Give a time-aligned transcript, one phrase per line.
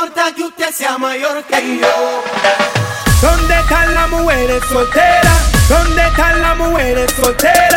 [0.00, 2.22] importa que usted sea mayor que yo.
[3.20, 5.68] ¿Dónde están las mujeres solteras?
[5.68, 7.69] ¿Dónde están las mujeres solteras?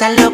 [0.00, 0.32] Pero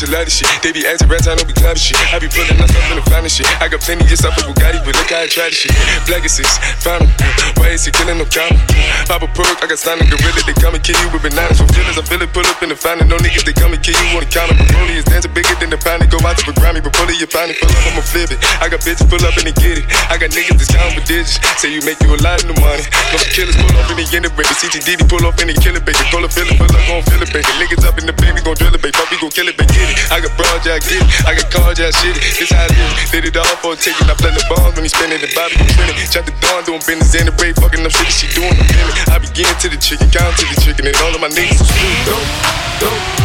[0.00, 0.48] designer, whole bunch of shit.
[0.62, 1.98] They be acting rats, don't be clapping shit.
[2.10, 3.46] I be pulling myself in the finest shit.
[3.60, 5.72] I got plenty of stuff with Bugatti, but look how I try this shit.
[6.10, 6.50] Legacies,
[6.82, 7.10] found 'em.
[7.58, 8.58] Why is he killing no comma?
[9.06, 11.58] Pop a perk, I got signed a gorilla, they come and kill you with bananas
[11.58, 11.98] from feelings.
[11.98, 14.18] I feel it, pull up in the fountain, no niggas, they come and kill you
[14.18, 14.54] on the counter.
[14.74, 17.26] Broly is dancing bigger than the pound, go out to the Grammy, but fully you
[17.26, 18.38] find it, pull up, I'ma flip it.
[18.60, 19.84] I got bitches pull up and they get it.
[20.10, 22.56] I got niggas that's counting with digits, say you make you a lot of the
[22.60, 22.84] money.
[23.12, 24.54] No killers pull up in the baby.
[24.54, 25.98] CTDD pull up and they kill it, baby.
[26.10, 27.50] Call a feeling, pull up, gon' feel it, baby.
[27.60, 28.82] Niggas up in the baby, gon' drill it,
[29.14, 29.70] we gon' kill it, baby.
[29.70, 29.98] Get it.
[30.10, 31.06] I got broad, I get it.
[31.22, 32.22] I got cards, yeah, I shit it.
[32.34, 33.10] This how it is.
[33.14, 34.10] Did it all for a ticket.
[34.10, 35.94] I play the bombs when he spinning the body, he spinning.
[36.10, 38.50] Chop the dawn, doing business in the break, fucking up shit she doing.
[38.58, 39.14] I'm.
[39.14, 41.68] I begin to the chicken, count to the chicken, and all of my niggas is
[41.70, 43.23] screwed.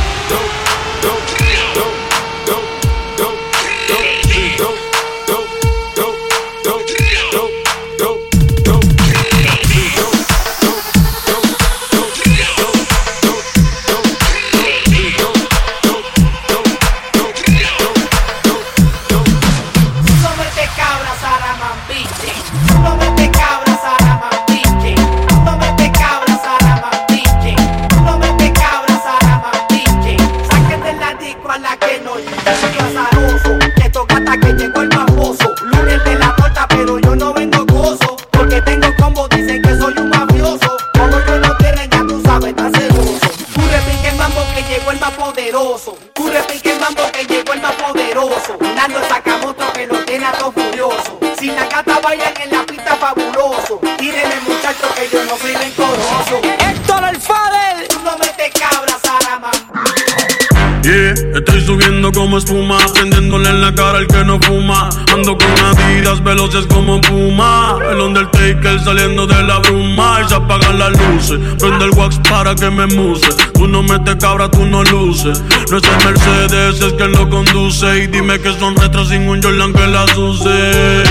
[61.50, 64.88] Estoy subiendo como espuma, prendiéndole en la cara al que no fuma.
[65.12, 67.76] Ando con adidas veloces como Puma.
[67.92, 71.40] El Undertaker saliendo de la bruma y se apagan las luces.
[71.58, 73.30] Prende el wax para que me muse.
[73.56, 75.42] Tú no metes cabra, tú no luces.
[75.72, 78.04] No es el Mercedes, es quien lo conduce.
[78.04, 81.02] Y dime que son retras sin un Jordan que las use.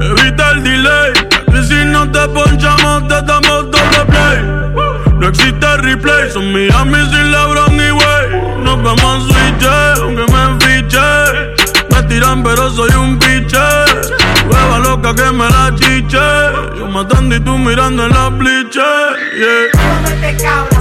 [0.00, 1.12] Evita el delay.
[1.52, 4.67] Que si no te ponchamos, te damos doble play.
[5.28, 8.62] Existe replay, son Miami sin Lebron y wey.
[8.64, 9.66] Nos vemos en switch,
[10.00, 10.98] aunque me enfiche.
[11.90, 13.58] Me tiran, pero soy un biche.
[14.50, 16.78] Hueva loca que me la chiche.
[16.78, 18.80] Yo matando y tú mirando en la bliche.
[19.38, 20.77] Yeah.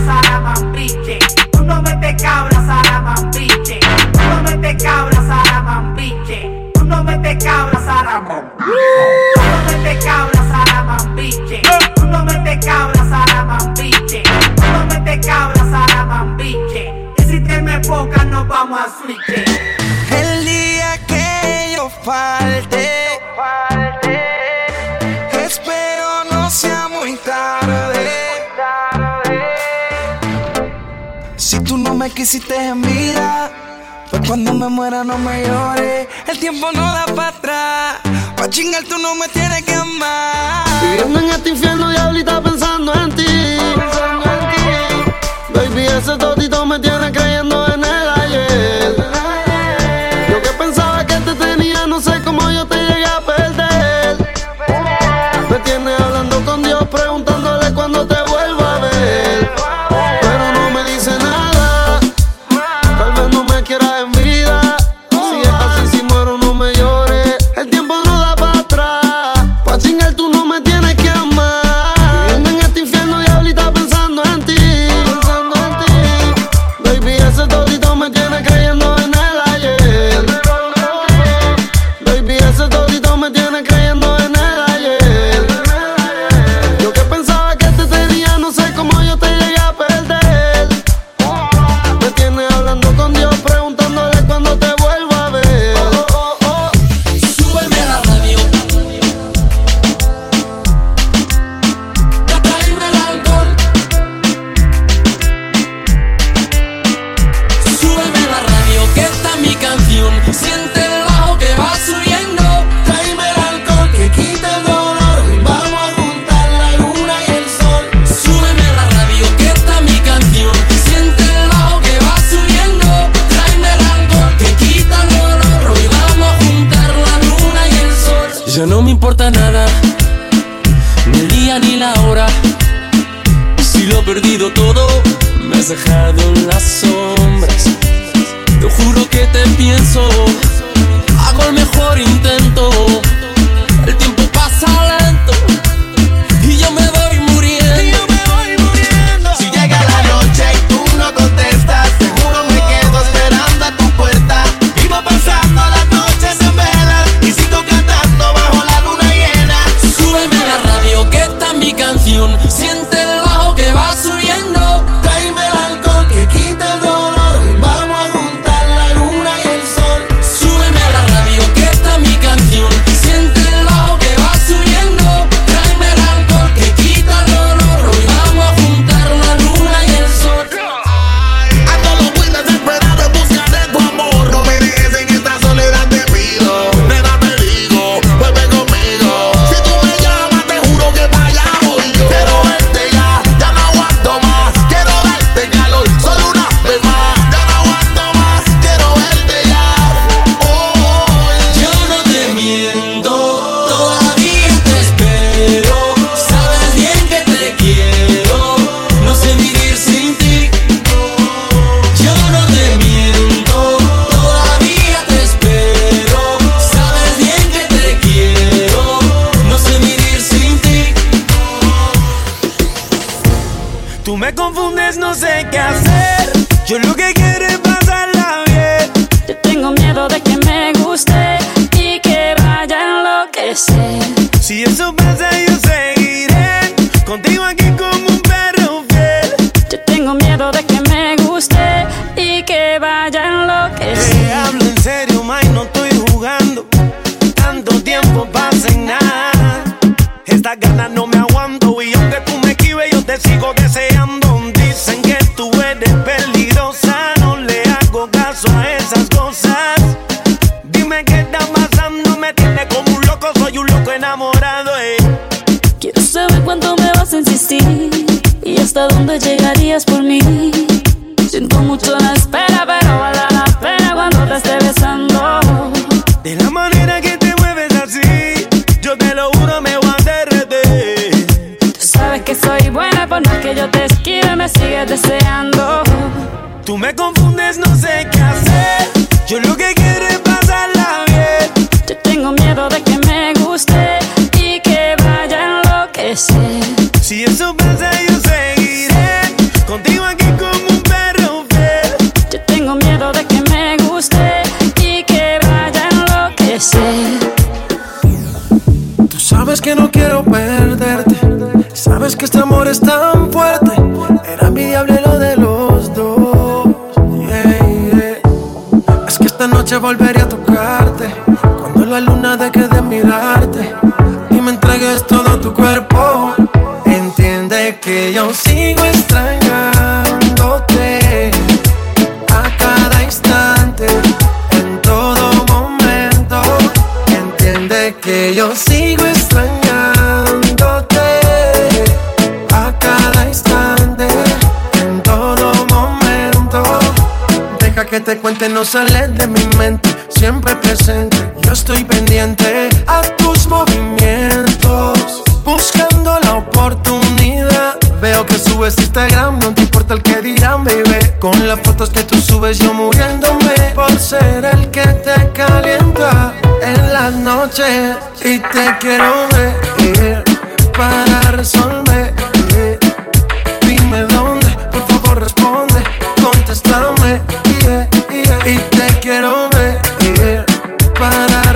[34.78, 36.08] muera no me llores.
[36.28, 37.96] El tiempo no da para atrás.
[38.38, 40.66] Pa' chingar tú no me tienes que amar.
[40.84, 41.87] Viviendo en este infierno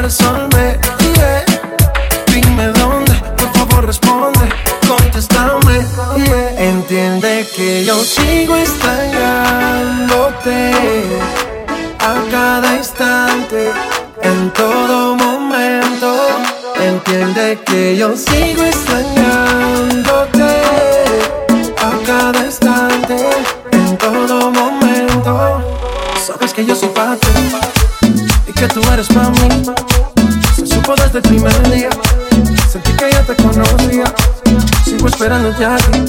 [0.01, 0.70] resolver.
[35.61, 36.00] just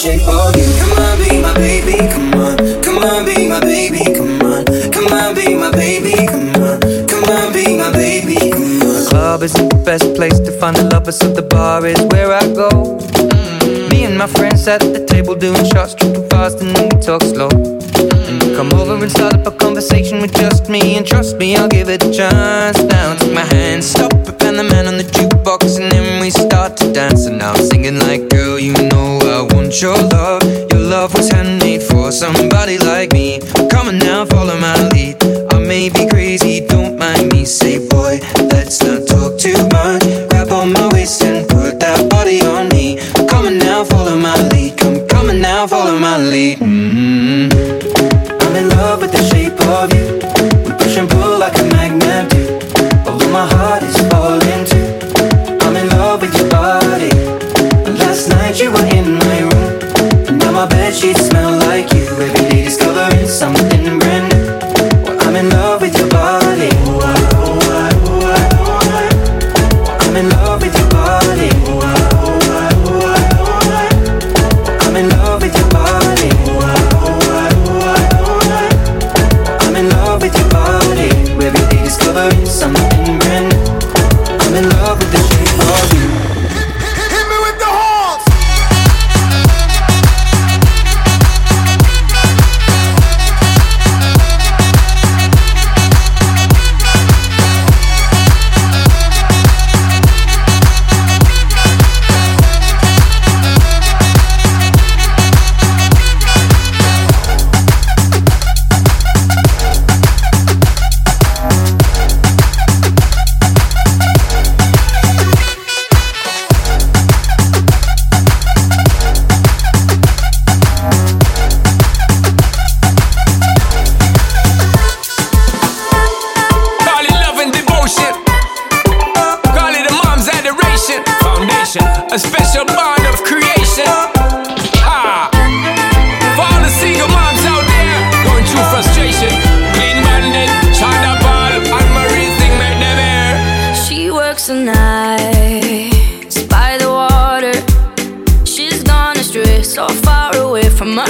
[0.00, 0.64] shape of you.
[0.80, 2.56] Come on, be my baby, come on.
[2.80, 4.64] Come on, be my baby, come on.
[4.90, 6.80] Come on, be my baby, come on.
[7.06, 9.04] Come on, be my baby, come on.
[9.04, 12.32] The club isn't the best place to find a lover, so the bar is where
[12.32, 12.96] I go.
[13.90, 17.22] Me and my friends at the table doing shots, drinking fast, and then we talk
[17.22, 17.50] slow.
[17.50, 21.56] And we come over and start up a conversation with just me, and trust me,
[21.56, 22.89] I'll give it a chance.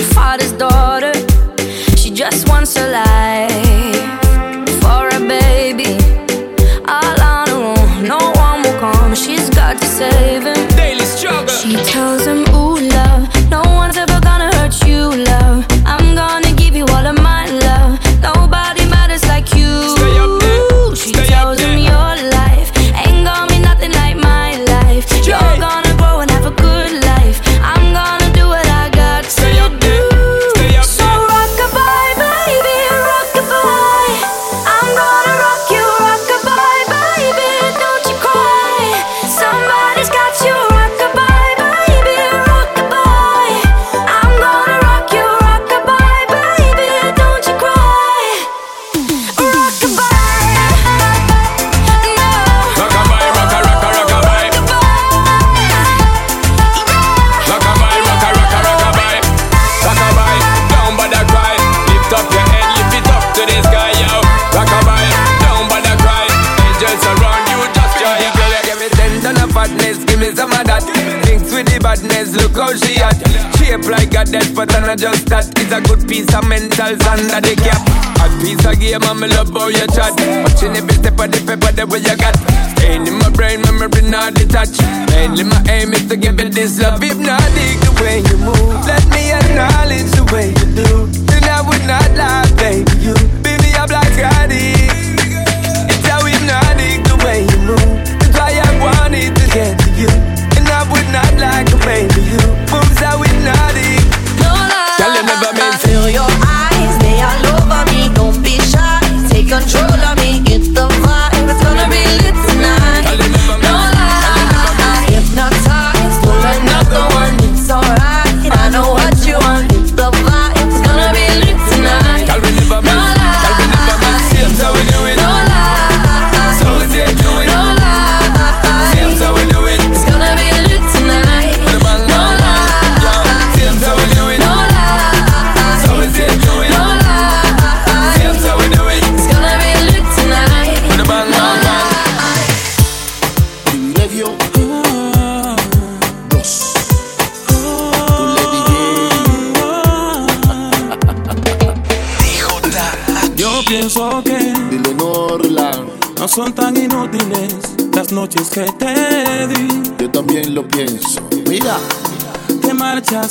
[0.02, 1.12] father's daughter.
[1.96, 3.09] She just wants a life.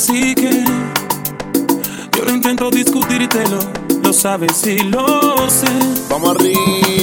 [0.02, 0.64] Así que
[2.16, 3.58] yo no intento discutírtelo,
[4.02, 5.66] lo sabes y lo sé.
[6.08, 6.99] Vamos arriba.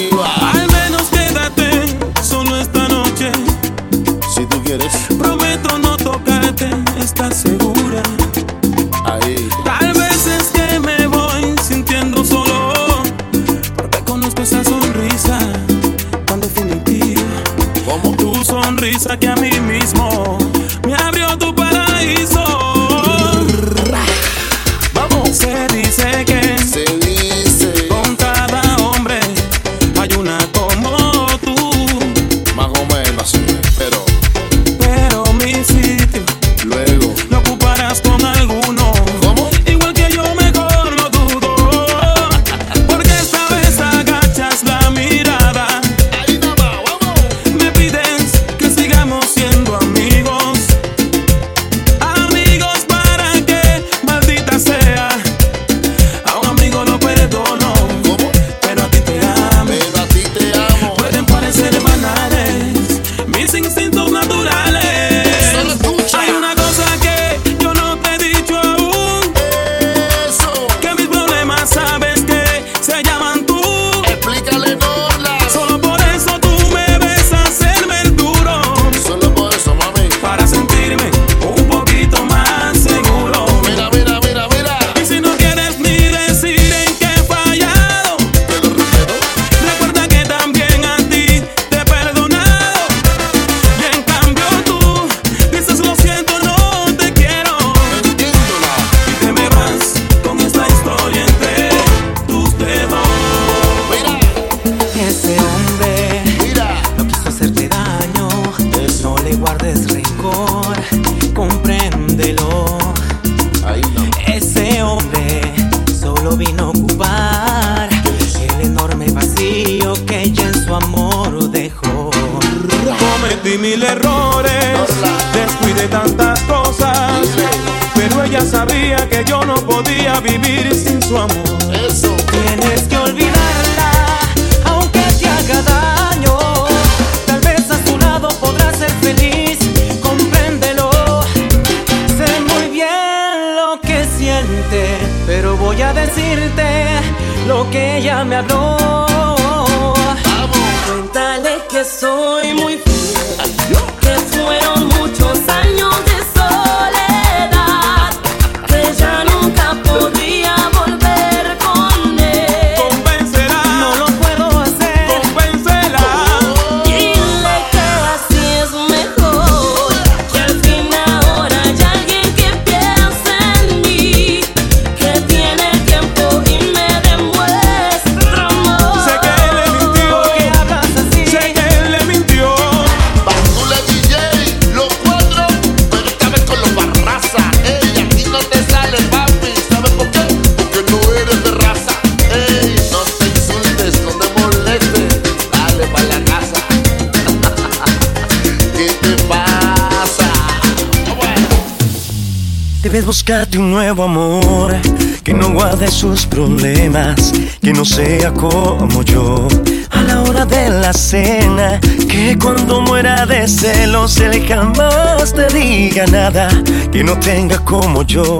[203.07, 204.75] buscarte un nuevo amor
[205.23, 207.31] que no guarde sus problemas,
[207.61, 209.47] que no sea como yo.
[209.91, 216.05] A la hora de la cena, que cuando muera de celos él jamás te diga
[216.07, 216.49] nada,
[216.91, 218.37] que no tenga como yo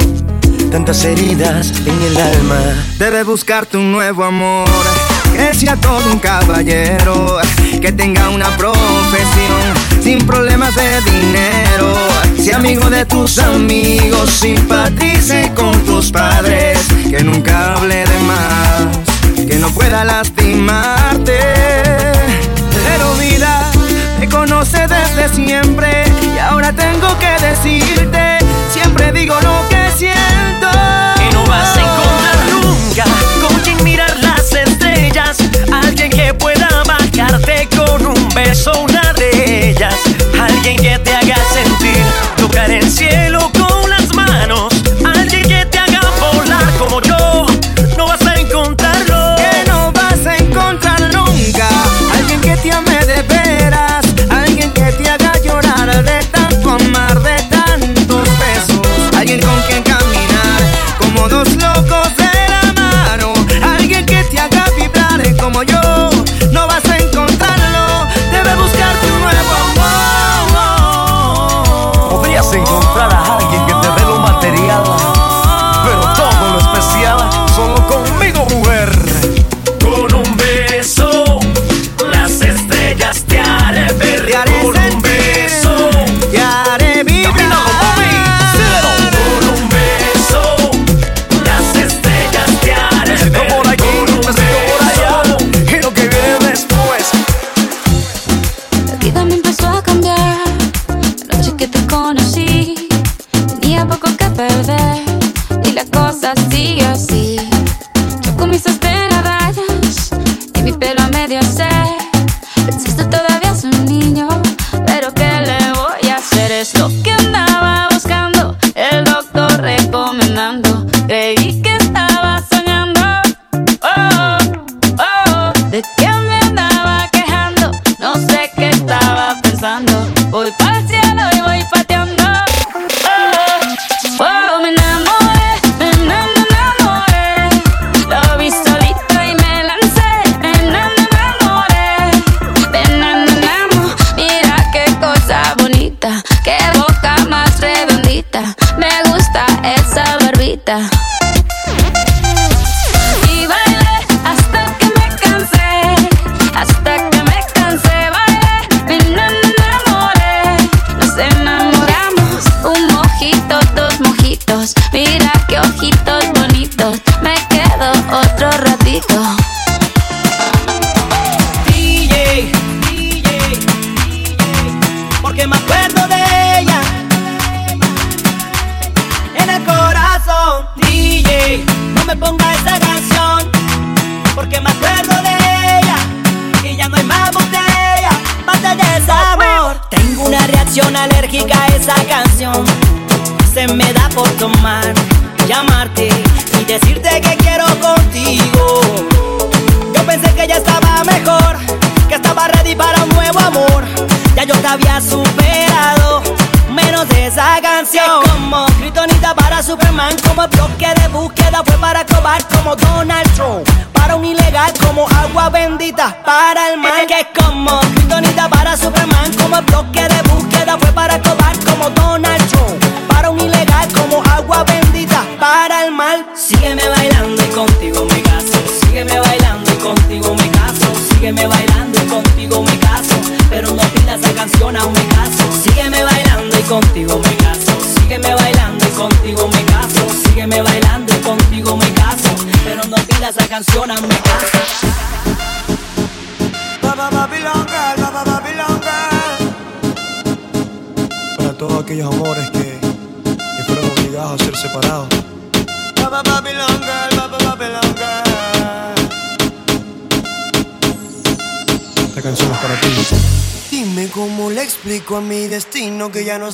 [0.70, 2.59] tantas heridas en el alma.
[2.99, 4.68] debe buscarte un nuevo amor
[5.38, 7.38] Merece a todo un caballero
[7.80, 11.94] que tenga una profesión sin problemas de dinero.
[12.40, 16.80] Si amigo de tus amigos, simpatice con tus padres,
[17.12, 21.38] que nunca hable de más, que no pueda lastimarte.
[22.84, 23.70] Pero vida
[24.20, 26.04] te conoce desde siempre
[26.36, 28.40] y ahora tengo que decirte,
[28.74, 29.76] siempre digo lo que
[38.52, 39.95] eso una de ellas,
[40.39, 42.04] alguien que te haga sentir
[42.38, 43.26] tu carencia.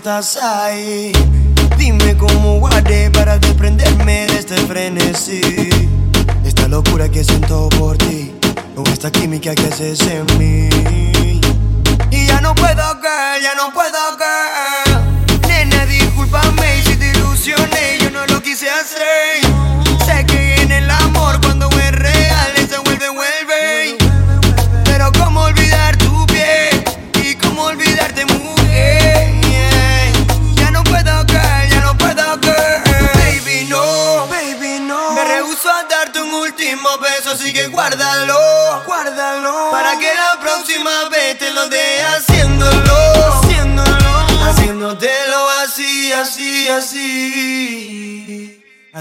[0.03, 1.13] estás ahí.
[1.77, 5.39] Dime cómo guardé para desprenderme de este frenesí.
[6.43, 8.33] Esta locura que siento por ti,
[8.75, 11.39] con esta química que haces en mí.
[12.11, 13.92] Y ya no puedo, girl, ya no puedo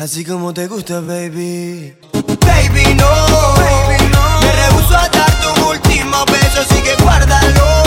[0.03, 1.95] Así como te gusta, baby.
[2.13, 3.07] Baby, no.
[3.55, 4.41] Baby, no.
[4.41, 7.82] Me rehuso a dar tu último beso, así que guárdalo.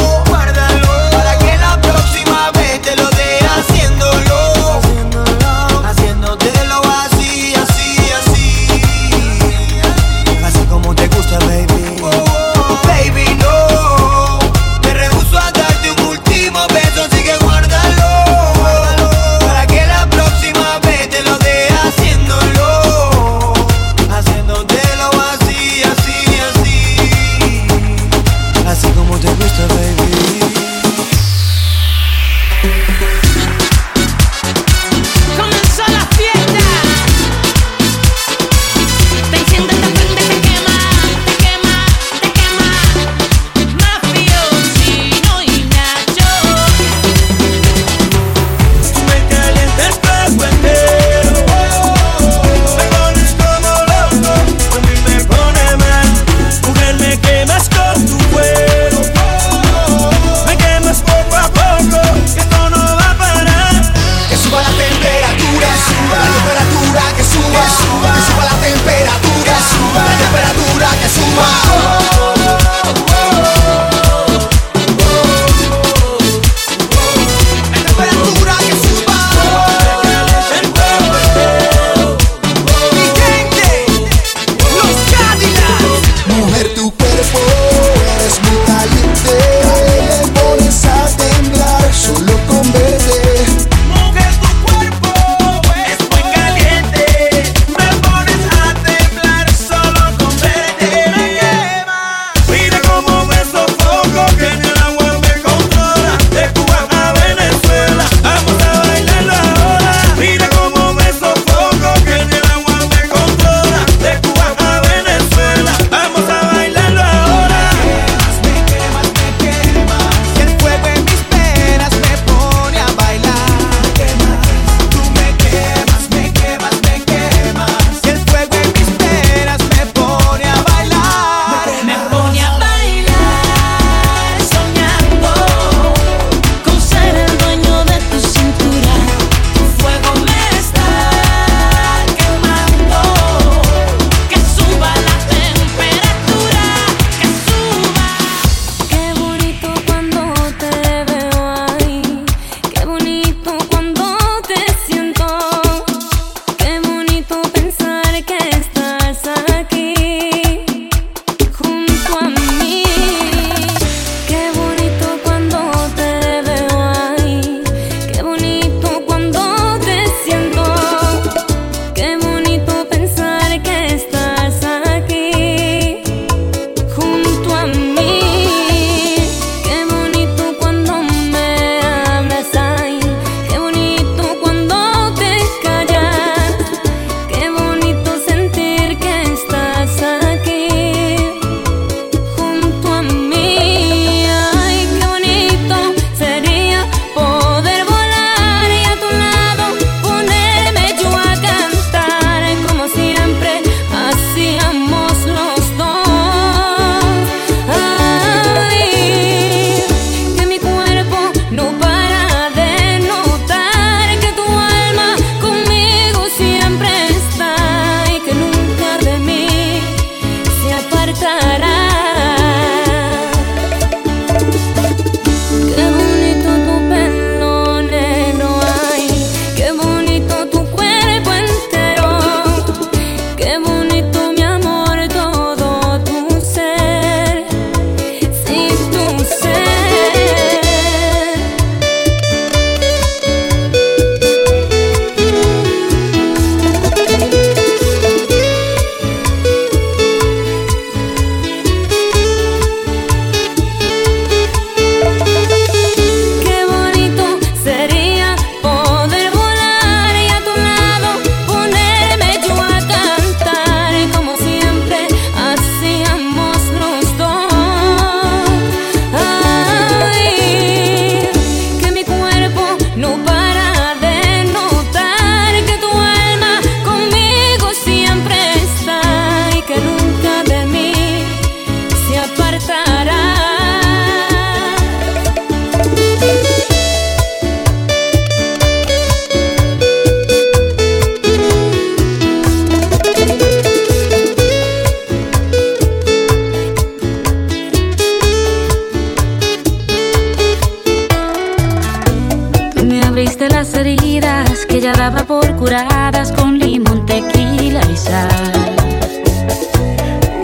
[305.58, 308.76] Curadas con limón, tequila y sal.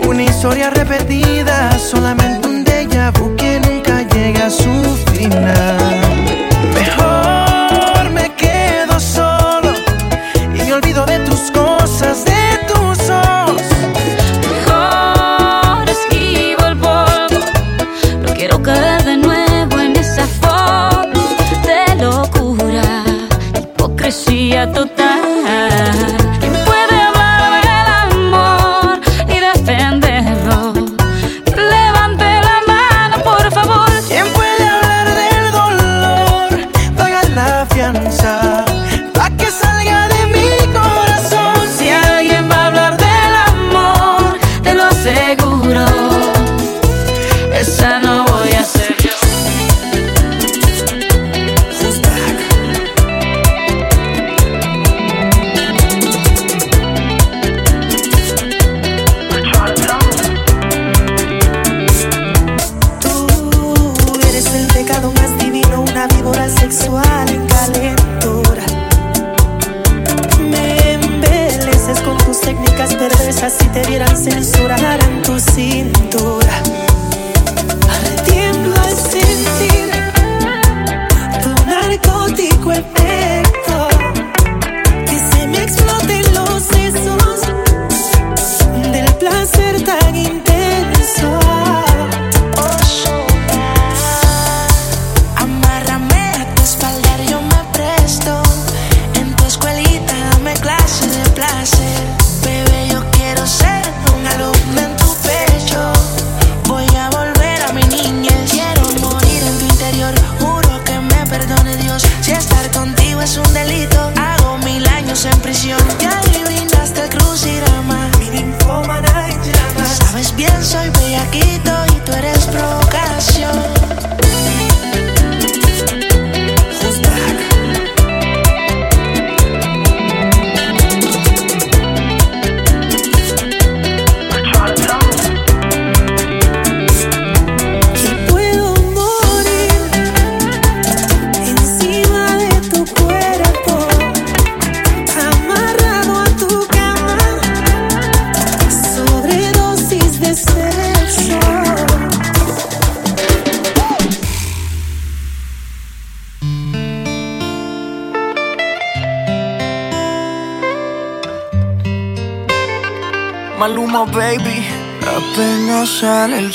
[0.06, 4.72] Una historia repetida, solamente un déjà que nunca llega a su
[5.12, 6.00] final.
[6.74, 9.72] Mejor me quedo solo
[10.54, 11.81] y me olvido de tus cosas,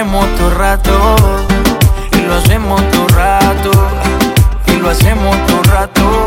[0.00, 1.16] hacemos todo rato.
[2.14, 3.70] Y lo hacemos todo rato.
[4.66, 6.26] Y lo hacemos todo rato.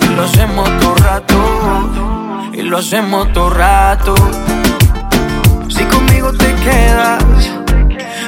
[0.00, 2.50] Y lo hacemos todo rato.
[2.52, 4.14] Y lo hacemos todo rato.
[5.68, 7.24] Si conmigo te quedas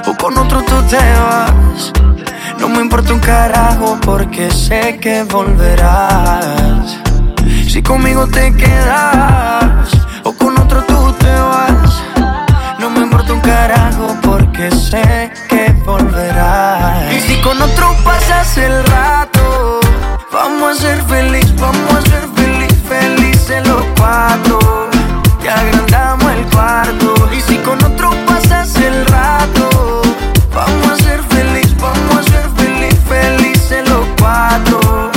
[0.08, 1.92] o con otro tú te vas.
[2.58, 6.98] No me importa un carajo porque sé que volverás.
[7.68, 9.69] Si conmigo te quedas
[14.70, 17.12] sé que volverás.
[17.12, 19.80] Y si con otro pasas el rato,
[20.32, 24.58] vamos a ser feliz, vamos a ser feliz, felices los cuatro.
[25.42, 27.14] Y agrandamos el cuarto.
[27.32, 30.02] Y si con otro pasas el rato,
[30.54, 35.10] vamos a ser feliz, vamos a ser feliz, felices los cuatro.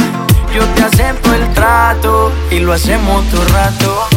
[0.53, 4.12] Yo te acepto el trato y lo hacemos todo rato.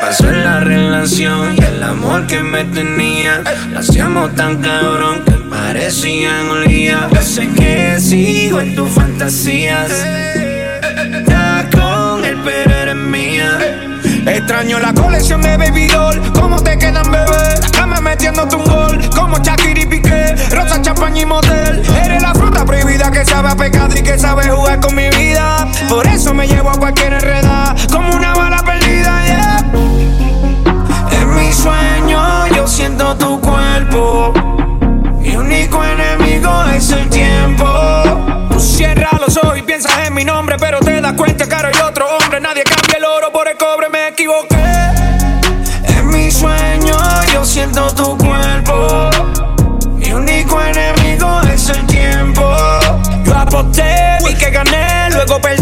[0.00, 3.42] Pasó en la relación y el amor que me tenía.
[3.70, 7.08] Lo hacíamos tan cabrón que parecían día.
[7.12, 9.90] Yo sé que sigo en tus fantasías.
[9.90, 13.58] Estás con él, pero eres mía.
[14.26, 16.32] Extraño la colección de Baby Doll.
[16.32, 17.71] ¿Cómo te quedan, bebé?
[17.92, 19.10] Cama metiéndote un gol.
[19.14, 20.34] Como Shakira y Piqué.
[20.50, 21.82] Rosa, champaña y motel.
[22.04, 25.68] Eres la fruta prohibida que sabe a pecado y que sabe jugar con mi vida.
[25.88, 27.74] Por eso me llevo a cualquier enreda.
[27.90, 29.58] Como una bala perdida, yeah.
[31.20, 34.32] En mi sueño yo siento tu cuerpo.
[35.18, 37.66] Mi único enemigo es el tiempo.
[38.50, 41.74] Tú cierras los ojos y piensas en mi nombre, pero te das cuenta que hay
[41.86, 42.40] otro hombre.
[42.40, 42.64] Nadie
[47.72, 49.10] tu cuerpo.
[49.96, 52.42] Mi único enemigo es el tiempo.
[53.24, 55.61] Yo aposté y que gané, luego perdí.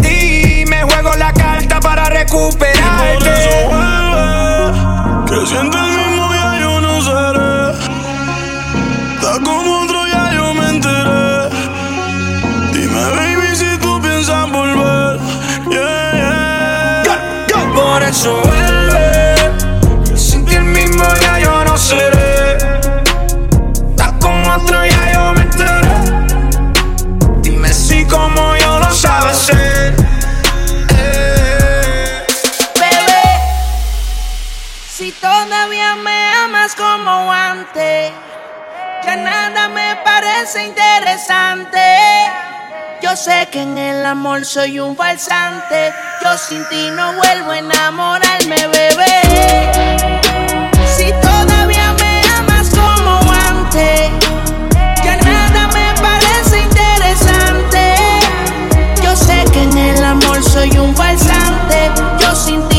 [43.11, 45.93] Yo sé que en el amor soy un falsante.
[46.23, 49.69] Yo sin ti no vuelvo a enamorarme, bebé.
[50.95, 54.11] Si todavía me amas como antes,
[55.03, 57.95] ya nada me parece interesante.
[59.03, 61.91] Yo sé que en el amor soy un falsante.
[62.17, 62.70] Yo sin ti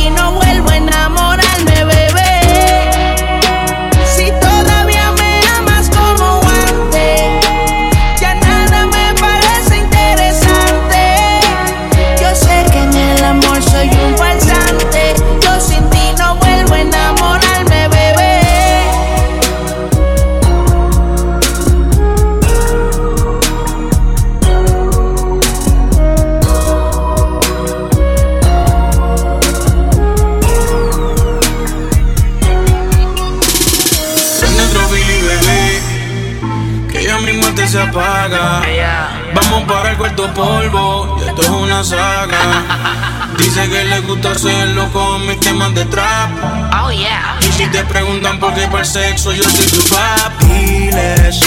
[40.43, 41.16] polvo.
[41.20, 42.43] Y esto es una saga.
[43.38, 46.30] Dice que le gusta hacerlo con mis temas de trap.
[46.82, 47.38] Oh yeah.
[47.40, 51.40] Y si te preguntan por qué para el sexo, yo soy tu papiles.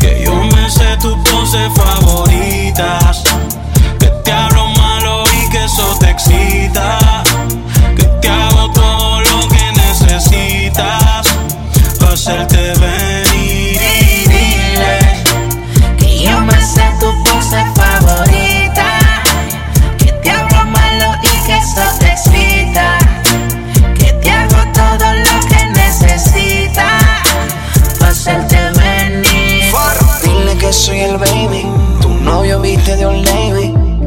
[0.00, 3.22] Que yo me sé tus poses favoritas.
[3.98, 7.22] Que te hablo malo y que eso te excita.
[7.96, 11.26] Que te hago todo lo que necesitas.
[12.16, 12.55] Hacerte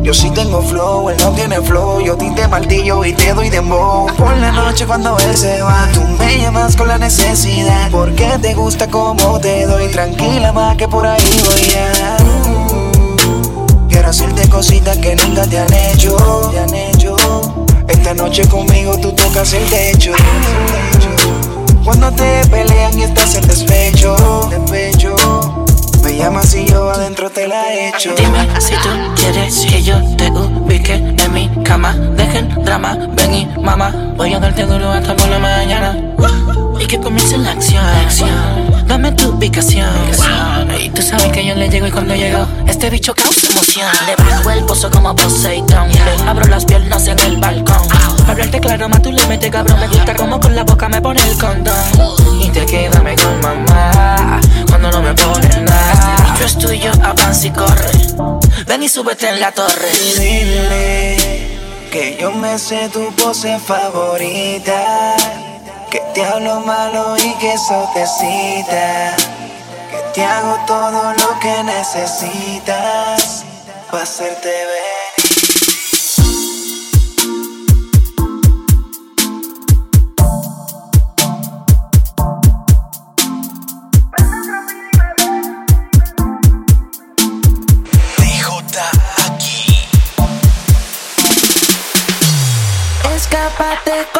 [0.02, 2.02] Yo sí tengo flow, él no tiene flow.
[2.02, 4.08] Yo tinte martillo y te doy dembow.
[4.18, 7.92] Por la noche cuando él se va, tú me llamas con la necesidad.
[7.92, 9.88] Porque te gusta como te doy.
[9.90, 12.18] Tranquila más que por ahí voy ya.
[13.88, 16.18] Quiero hacerte cositas que nunca te han hecho.
[16.52, 17.16] Te han hecho.
[17.88, 20.14] Esta noche conmigo tú tocas el techo.
[21.84, 24.16] Cuando te pelean y estás en despecho,
[24.50, 24.99] despecho.
[26.20, 28.14] Llamas y yo adentro te la echo.
[28.18, 31.94] Dime si tú quieres que yo te ubique en mi cama.
[31.94, 34.14] Dejen drama, ven y mamá.
[34.18, 35.98] Voy a darte duro hasta por la mañana.
[36.78, 37.82] Y que comience la acción.
[38.86, 39.88] Dame tu ubicación.
[40.84, 43.88] Y tú sabes que yo le llego y cuando llego, este bicho causa emoción.
[44.06, 45.88] Le bajo el pozo como Poseidon.
[45.90, 47.78] Le abro las piernas en el balcón.
[48.28, 49.80] Hablarte claro, más tú le metes cabrón.
[49.80, 51.74] Me gusta como con la boca me pone el condón.
[52.42, 54.42] Y te quédame con mamá.
[54.68, 55.99] Cuando no me pones nada.
[56.40, 57.92] Bicho es tuyo, avanza y corre.
[58.66, 59.92] Ven y súbete en la torre.
[60.18, 61.18] Dile
[61.92, 65.18] que yo me sé tu pose favorita.
[65.92, 69.18] Que te hablo malo y que eso te excita.
[69.92, 73.44] Que te hago todo lo que necesitas.
[73.92, 74.89] Pa' hacerte ver.
[93.50, 94.19] Escápate conmigo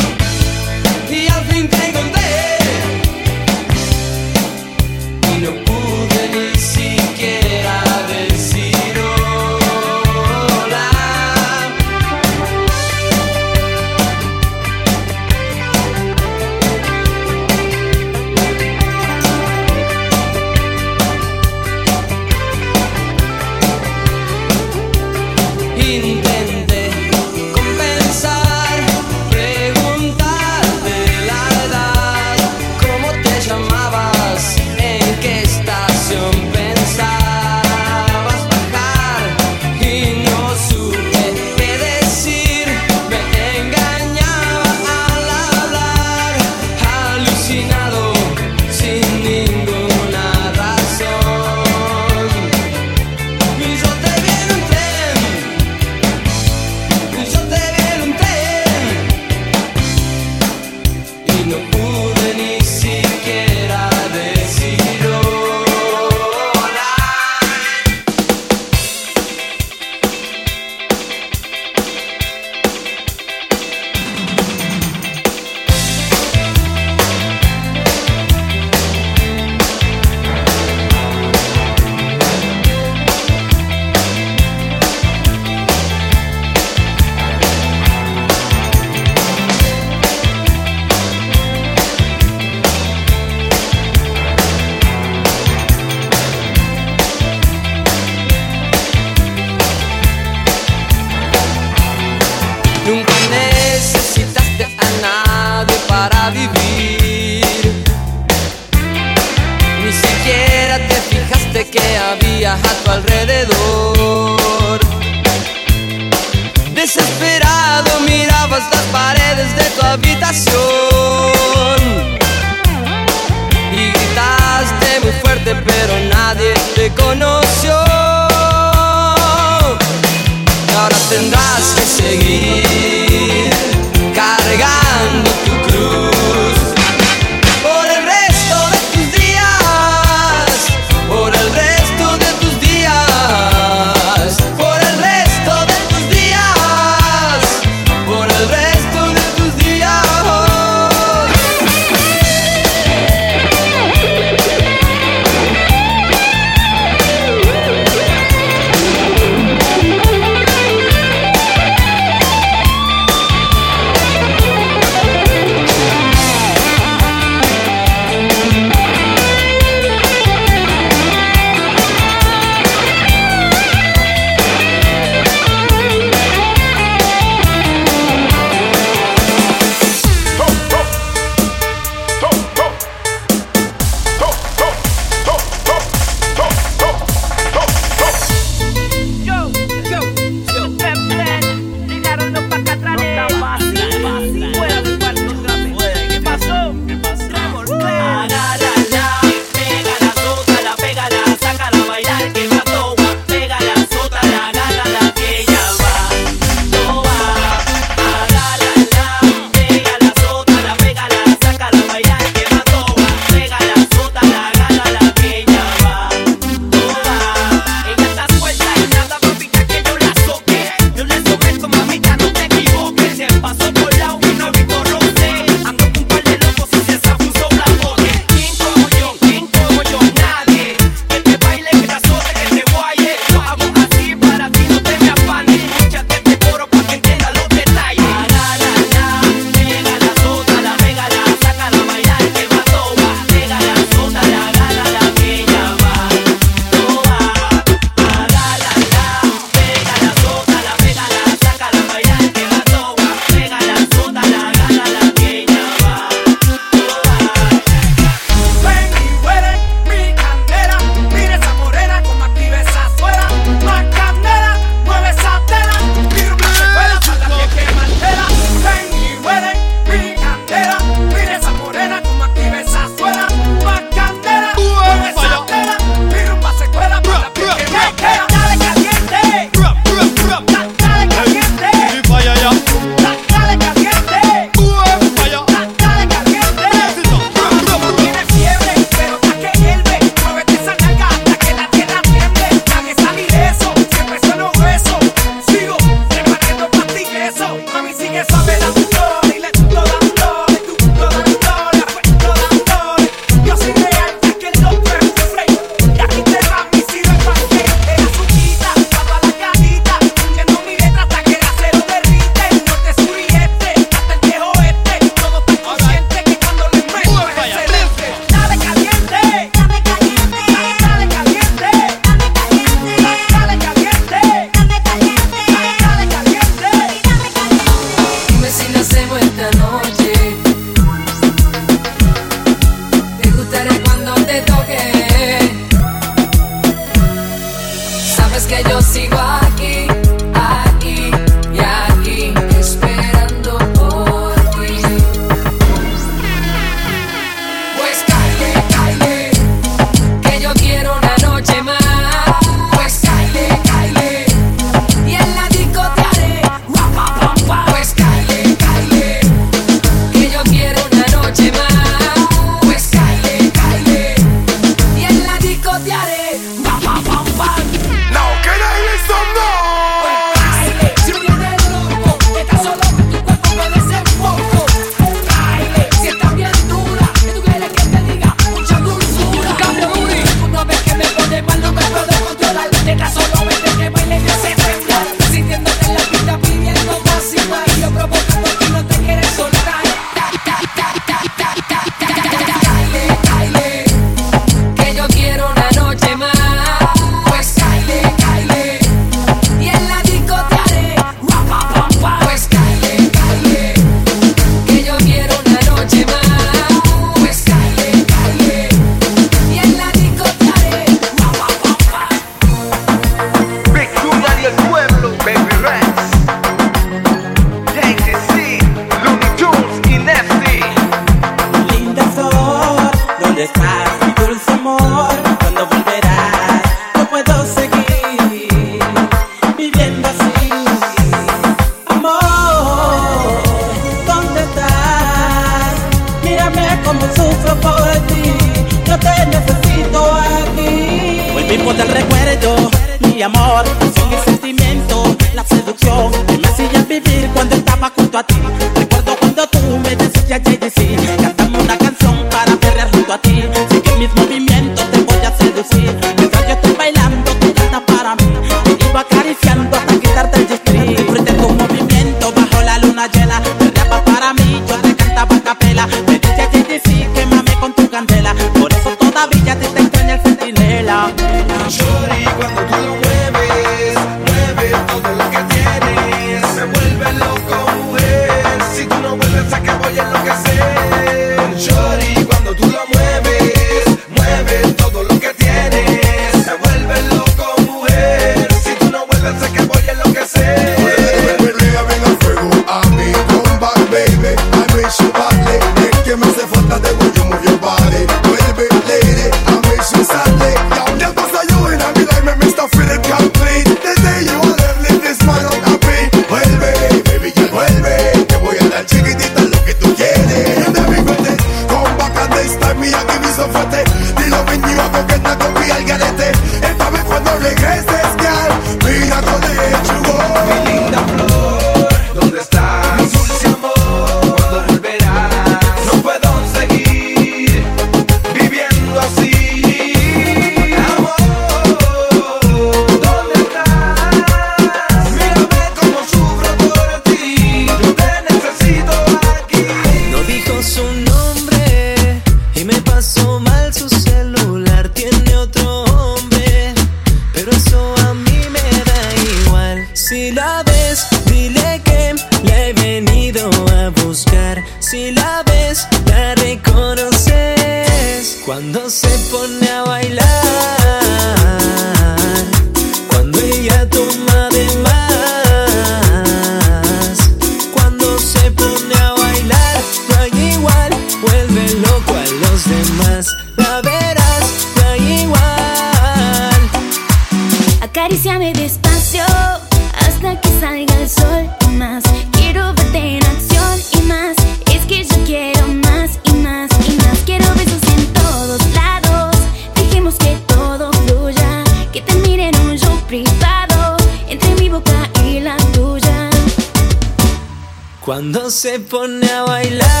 [598.61, 600.00] se pone a bailar,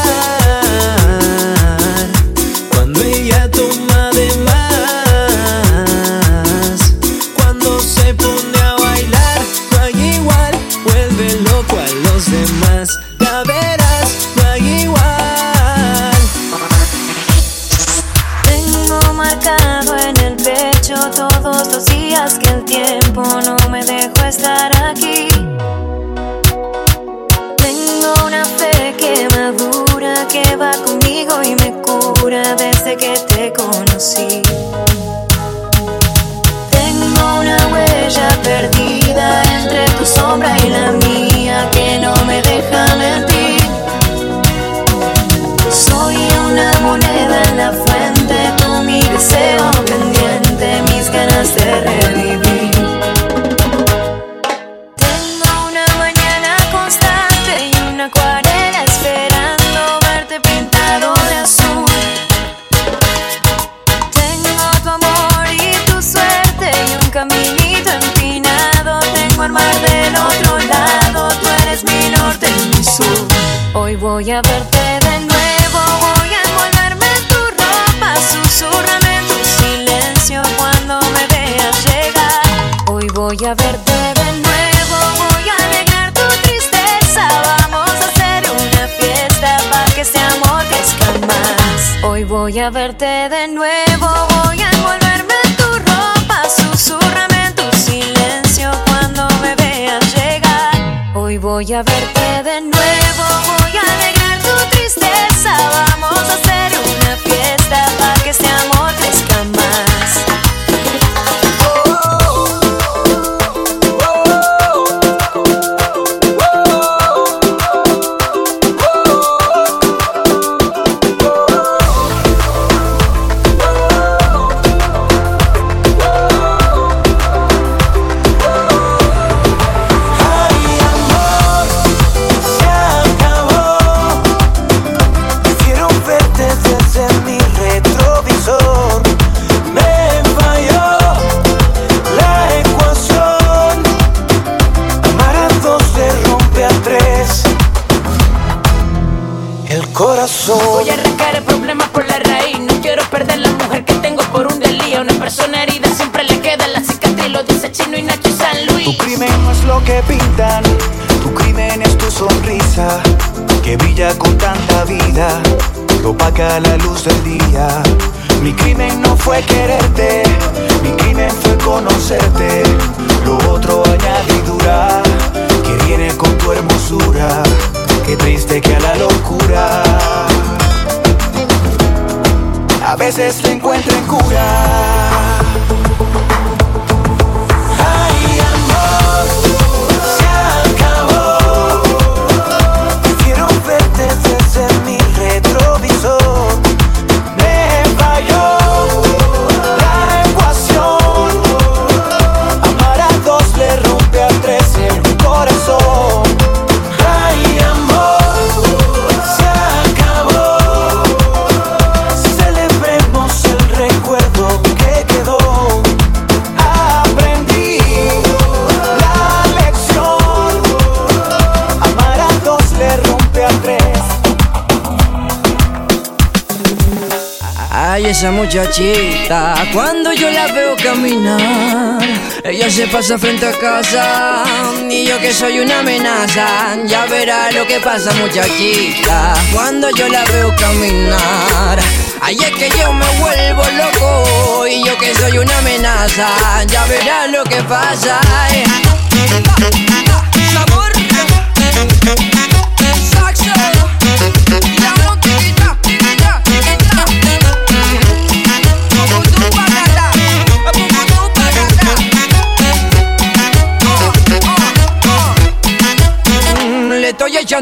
[237.83, 241.79] pasa muchachita cuando yo la veo caminar?
[242.21, 247.29] Ay, es que yo me vuelvo loco y yo que soy una amenaza, ya verás
[247.31, 248.19] lo que pasa.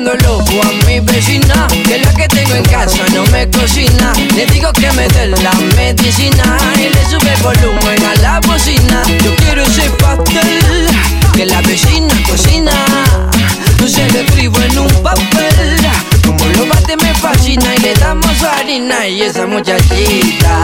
[0.06, 4.14] loco a mi vecina, que la que tengo en casa no me cocina.
[4.36, 9.04] Le digo que me dé la medicina y le sube volumen a la bocina.
[9.24, 10.88] Yo quiero ese pastel
[11.34, 12.72] que la vecina cocina.
[13.80, 15.78] No se lo escribo en un papel,
[16.26, 20.59] como lo bate me fascina y le damos harina y esa muchachita.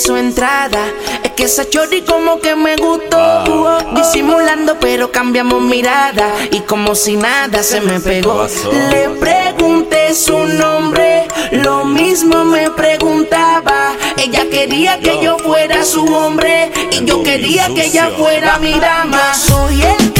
[0.00, 0.80] su entrada.
[1.22, 3.18] Es que esa chori como que me gustó.
[3.18, 6.32] Uh, oh, disimulando, pero cambiamos mirada.
[6.50, 8.46] Y como si nada se me pegó.
[8.90, 11.28] Le pregunté su nombre.
[11.52, 13.92] Lo mismo me preguntaba.
[14.16, 16.72] Ella quería que yo fuera su hombre.
[16.92, 19.34] Y yo quería que ella fuera mi dama.
[19.34, 20.19] Soy el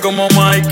[0.00, 0.63] como Mike.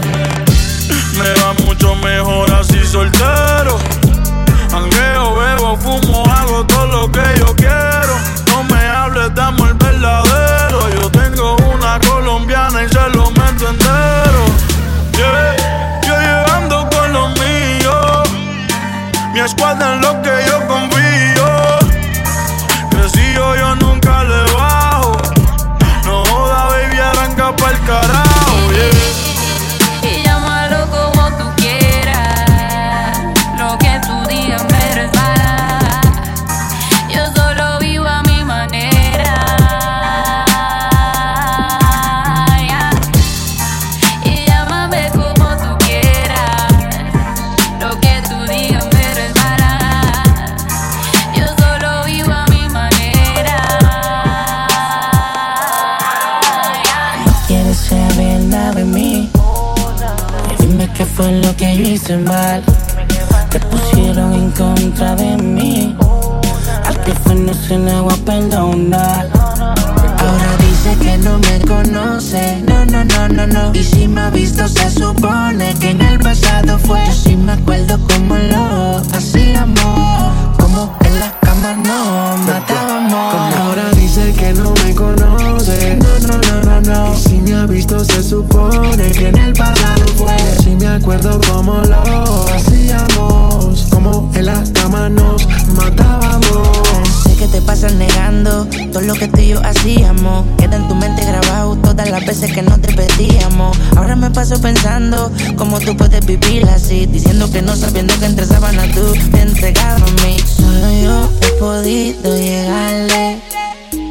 [91.03, 93.87] Acuerdo como lo hacíamos.
[93.91, 96.79] Como en la cama nos matábamos.
[97.25, 100.47] Sé que te pasas negando todo lo que tú y yo hacíamos.
[100.59, 103.77] Queda en tu mente grabado todas las veces que no te pedíamos.
[103.97, 107.07] Ahora me paso pensando cómo tú puedes vivir así.
[107.07, 110.37] Diciendo que no sabiendo que entre sábanas tú te entregabas a mí.
[110.39, 113.43] Solo yo he podido llegarle.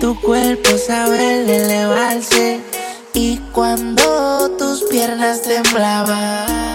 [0.02, 2.60] Tu cuerpo sabe elevarse.
[3.14, 6.71] Y cuando tus piernas temblaban,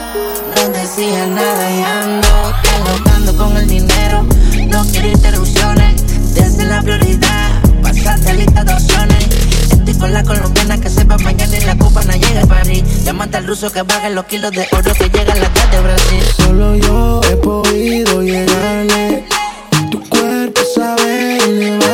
[0.66, 4.26] no decía nada y ando con el dinero.
[4.68, 7.50] No quiero interrupciones, desde la prioridad,
[7.82, 9.28] pasarte a lista de opciones.
[9.70, 12.82] Estoy con la colombiana que sepa mañana y la cubana llega a París.
[13.04, 15.82] Llámate al ruso que baje los kilos de oro que llega a la tarde de
[15.82, 16.22] Brasil.
[16.36, 19.24] Solo yo he podido llegarle.
[19.90, 21.85] Tu cuerpo sabe.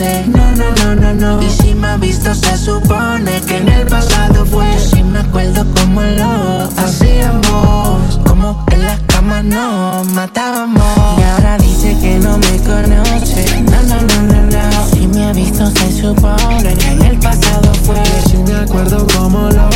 [0.00, 1.42] No, no, no, no, no.
[1.42, 4.64] Y si me ha visto, se supone que en el pasado fue.
[4.72, 8.18] Yo sí me acuerdo como lo hacíamos.
[8.26, 10.82] Como en la cama nos matábamos.
[11.18, 13.44] Y ahora dice que no me conoce.
[13.60, 14.86] No, no, no, no, no.
[14.90, 18.02] Si me ha visto, se supone que en el pasado fue.
[18.30, 19.68] Si me acuerdo como lo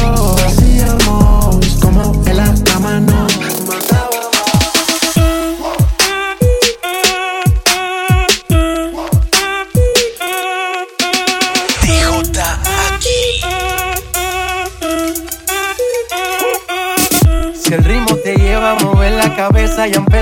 [0.46, 1.56] hacíamos.
[1.82, 3.36] Como en la cama nos
[3.66, 4.03] matábamos.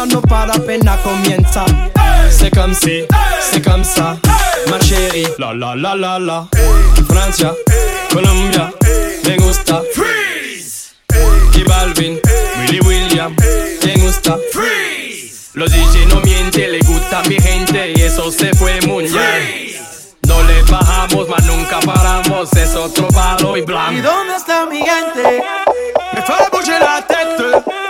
[0.00, 1.64] La fiesta no para apenas comienza.
[2.30, 3.04] C'est comme si,
[3.40, 4.16] c'est comme ça,
[4.68, 5.26] ma chérie.
[5.38, 6.48] La la la la la.
[7.08, 7.52] Francia,
[8.12, 8.72] Colombia,
[9.26, 9.82] me gusta.
[9.94, 10.94] Freeze.
[11.54, 12.18] Y Balvin,
[12.60, 13.34] Willy William,
[13.84, 14.38] me gusta.
[14.52, 15.50] Freeze.
[15.54, 19.76] Los DJ no mienten, le gusta a mi gente y eso se fue muy bien.
[20.22, 23.92] No le bajamos, mas nunca paramos, es otro palo y blanco.
[23.92, 25.42] ¿Y dónde está mi gente?
[26.12, 27.89] Me fue bouger la tête.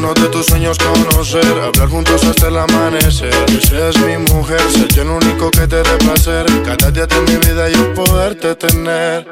[0.00, 3.34] Uno de tus sueños conocer, hablar juntos hasta el amanecer.
[3.44, 6.46] Que seas mi mujer, ser yo el único que te dé placer.
[6.64, 9.26] Cada día de mi vida yo poderte tener.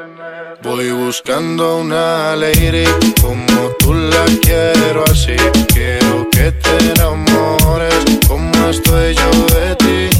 [0.61, 2.83] Voy buscando una lady
[3.19, 5.35] como tú la quiero así.
[5.73, 7.95] Quiero que te enamores
[8.27, 10.17] como estoy yo de ti.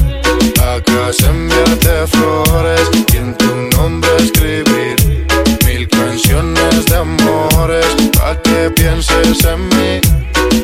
[0.60, 4.96] Acá se enviarte flores y en tu nombre escribir
[5.64, 7.86] mil canciones de amores.
[8.18, 10.20] Pa' que pienses en mí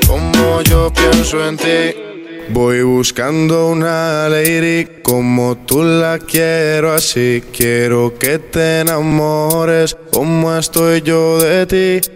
[0.06, 2.06] como yo pienso en ti.
[2.48, 7.42] Voy buscando una lady como tú la quiero así.
[7.52, 12.10] Quiero que te enamores como estoy yo de ti.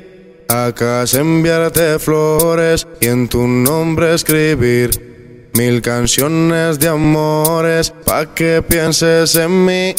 [0.49, 8.63] Acá se enviarte flores y en tu nombre escribir mil canciones de amores pa' que
[8.63, 9.95] pienses en mí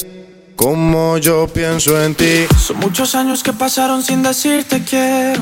[0.55, 2.47] como yo pienso en ti.
[2.57, 5.41] Son muchos años que pasaron sin decirte quiero.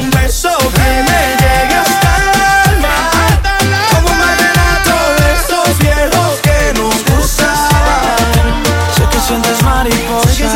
[0.00, 2.28] Un beso Que me llegue hasta el
[2.72, 2.96] alma.
[3.90, 8.62] Como un vallenato de esos viejos que nos gustaban.
[8.96, 10.38] Sé que sientes mariposas.
[10.38, 10.46] Yo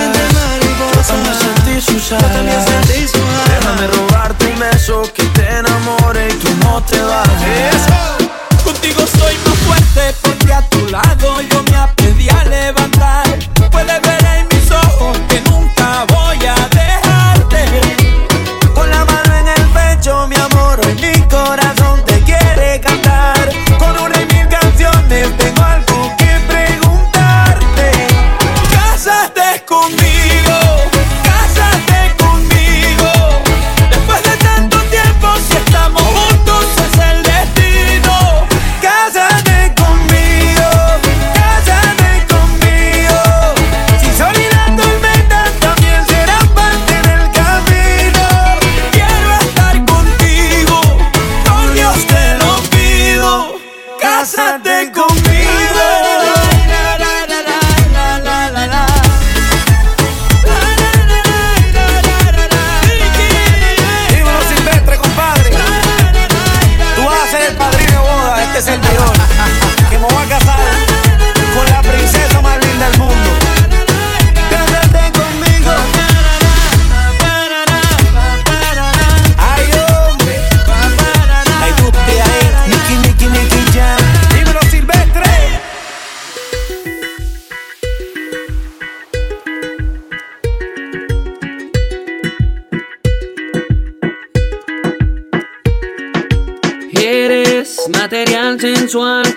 [1.10, 2.32] también sentí sus alas.
[3.48, 7.82] Déjame robarte un beso que te enamore y tú no te vayas.
[8.64, 11.73] Contigo soy más fuerte porque a tu lado yo me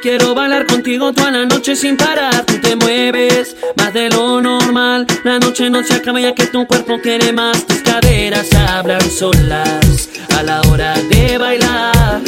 [0.02, 2.46] quiero bailar contigo toda la noche sin parar.
[2.46, 5.08] Tú te mueves más de lo normal.
[5.24, 7.66] La noche no se acaba ya que tu cuerpo quiere más.
[7.66, 12.22] Tus caderas hablan solas a la hora de bailar.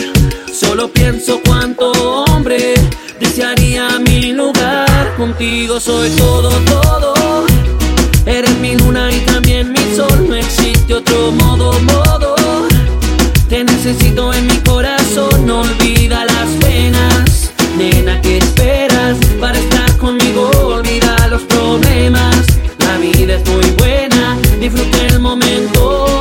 [0.51, 2.75] Solo pienso cuánto hombre
[3.19, 5.15] desearía mi lugar.
[5.17, 7.45] Contigo soy todo, todo.
[8.25, 10.25] Eres mi luna y también mi sol.
[10.29, 12.38] No existe otro modo, modo.
[13.59, 17.51] Te necesito en mi corazón, no olvida las penas.
[17.77, 20.49] Nena, ¿qué esperas para estar conmigo?
[20.63, 22.37] Olvida los problemas.
[22.77, 26.18] La vida es muy buena, disfruta el momento.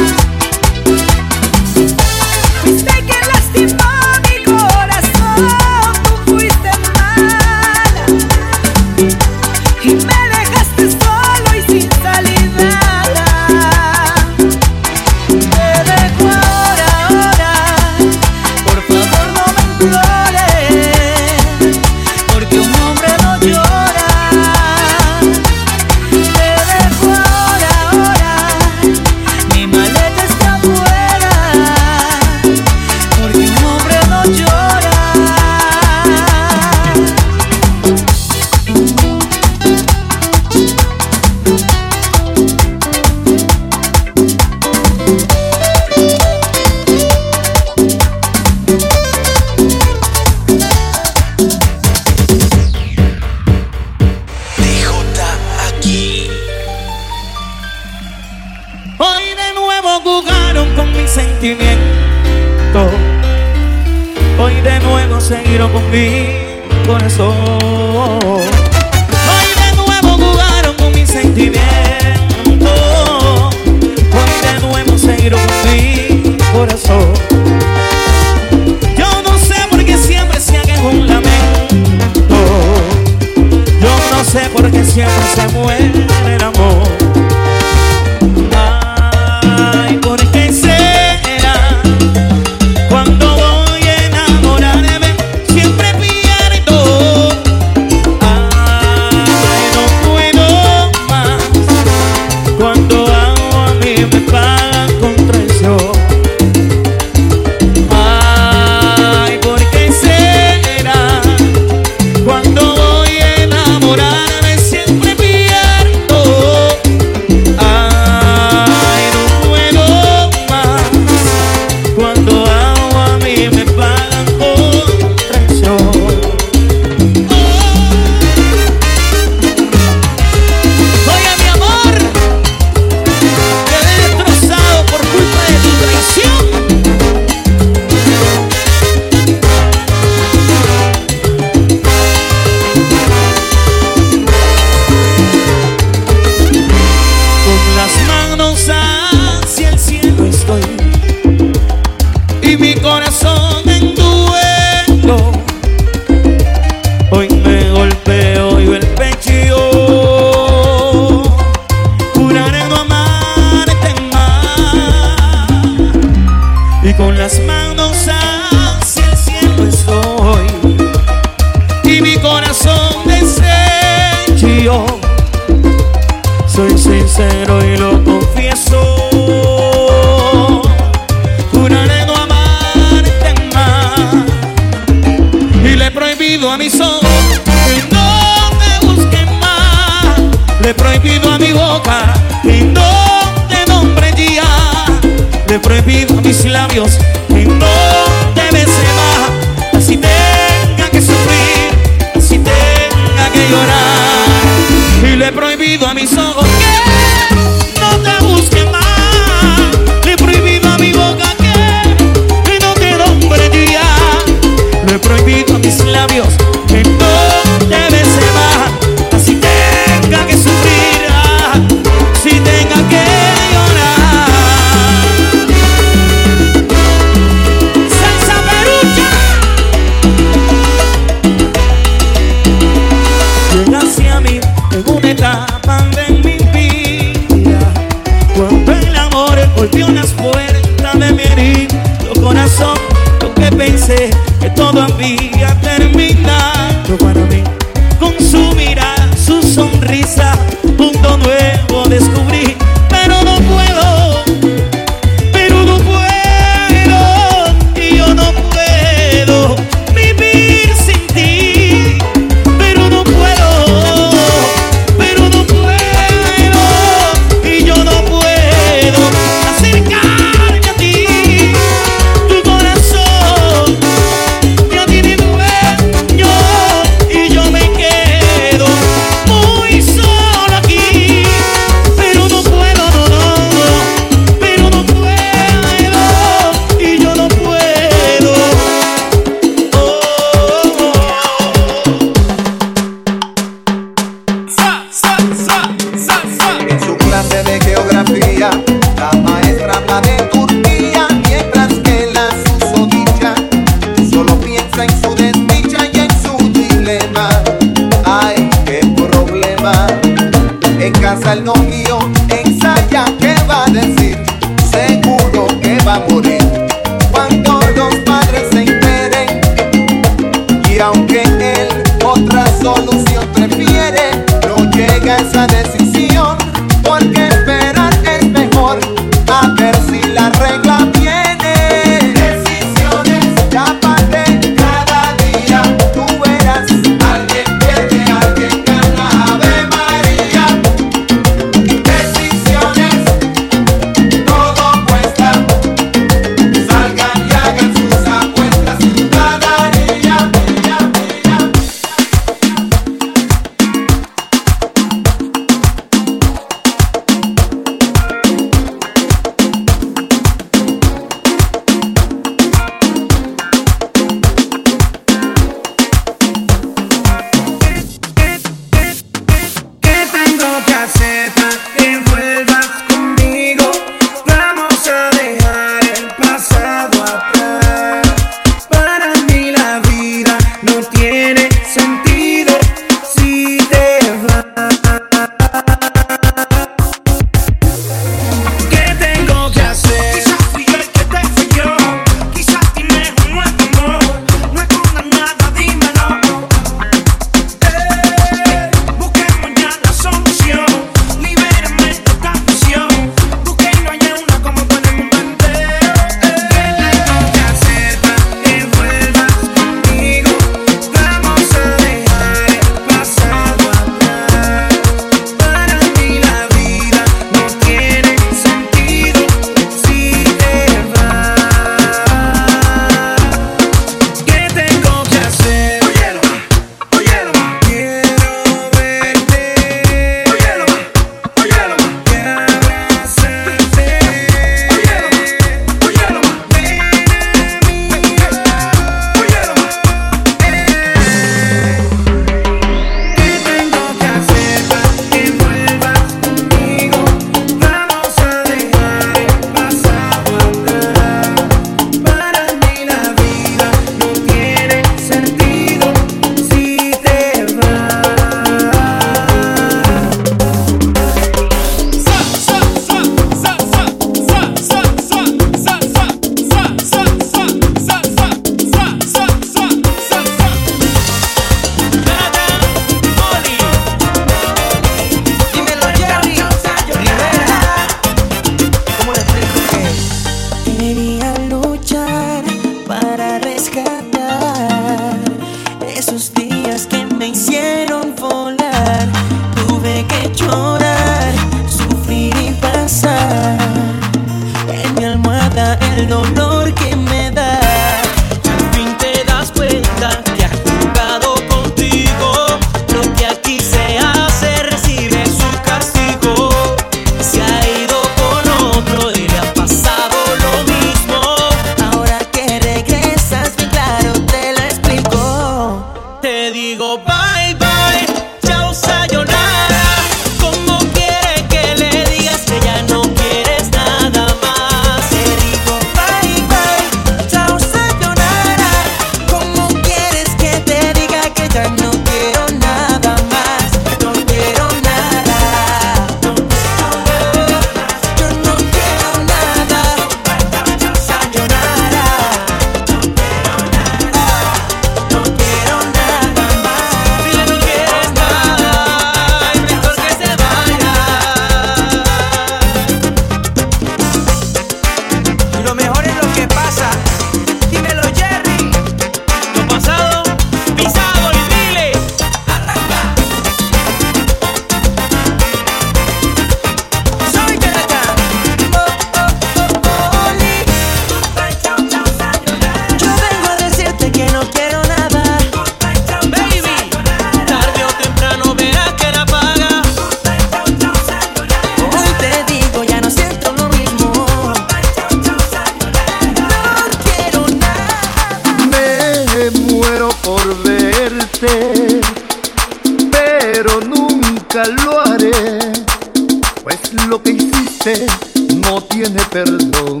[598.88, 600.00] tiene perdón.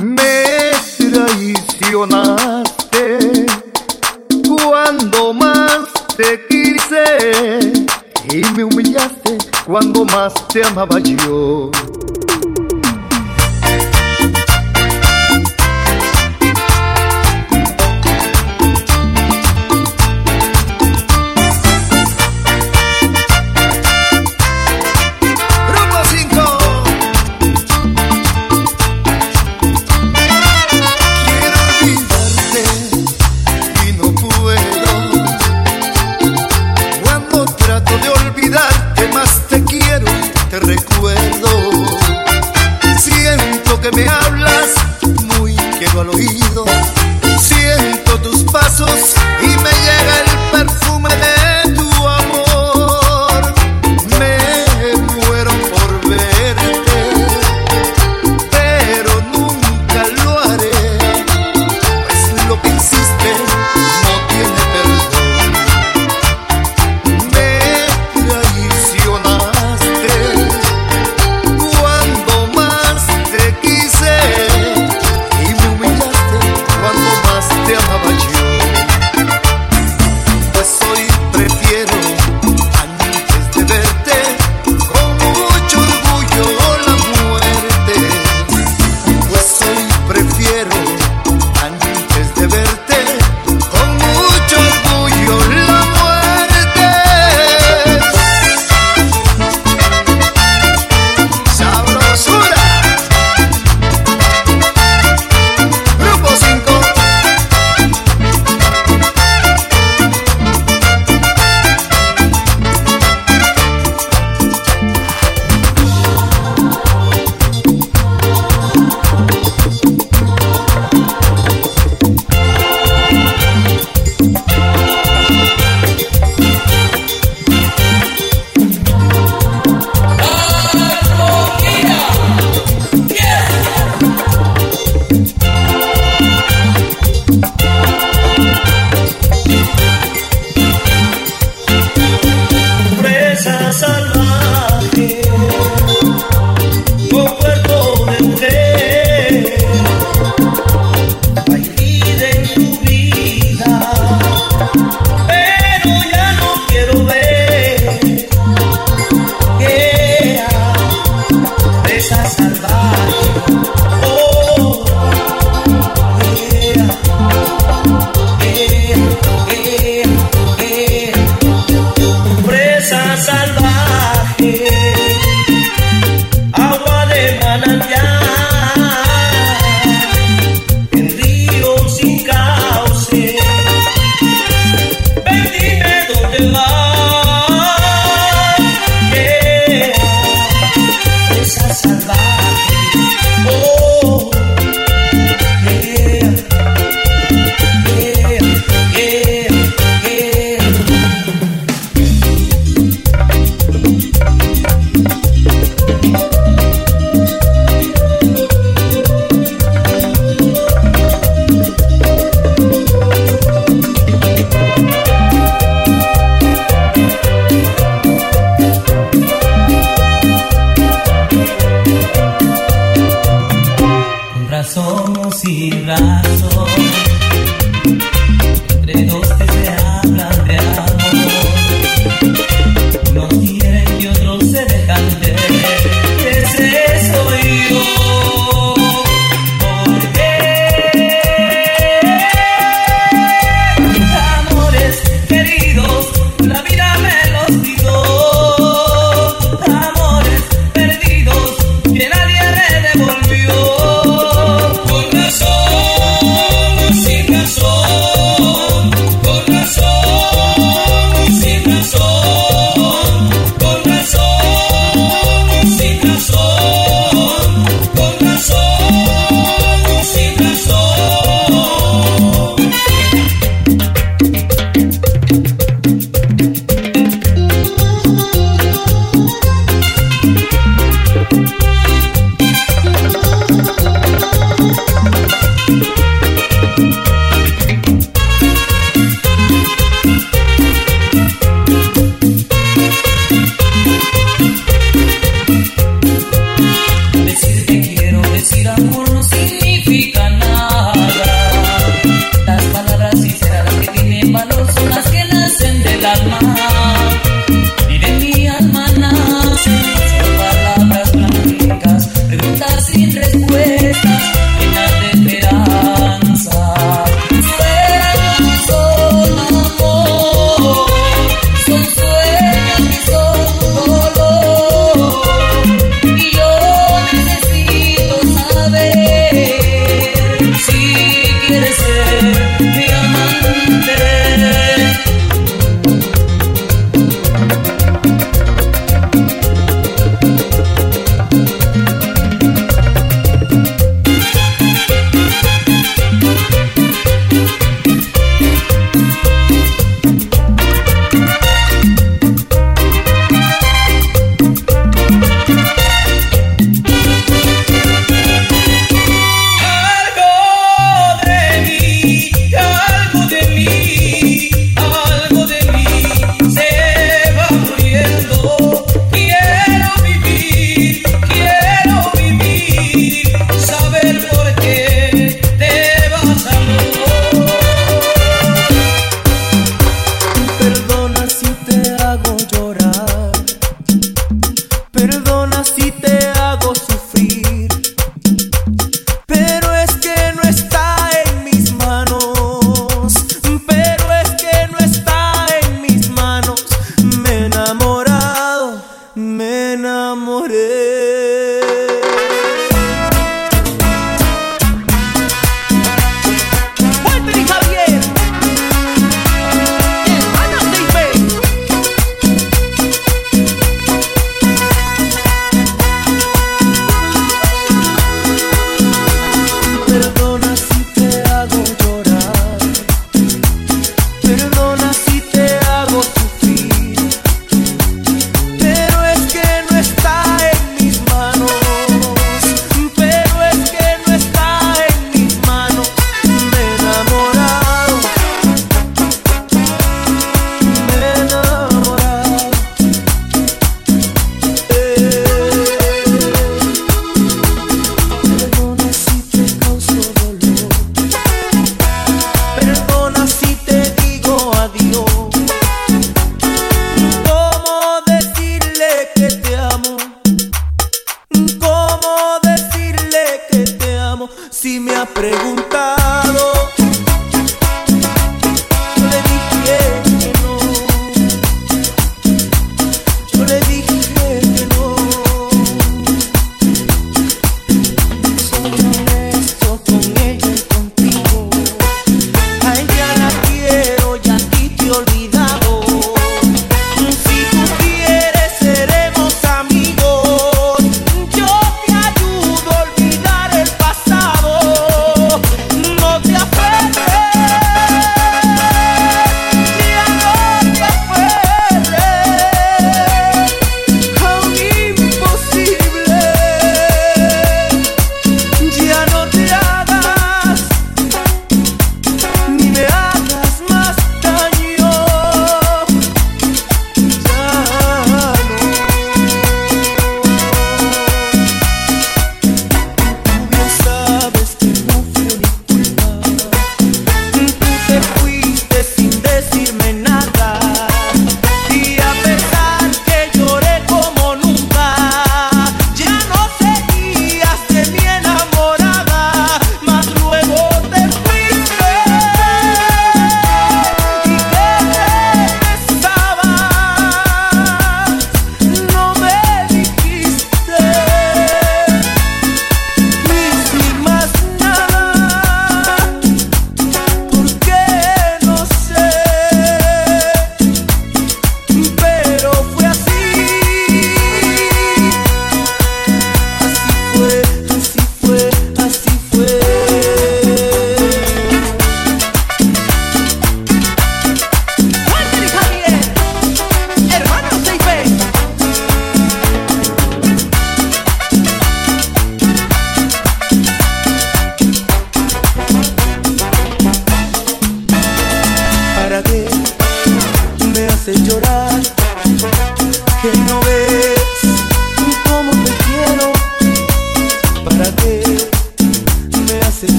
[0.00, 3.46] Me traicionaste
[4.56, 5.84] cuando más
[6.16, 7.84] te quise
[8.32, 11.70] y me humillaste cuando más te amaba yo.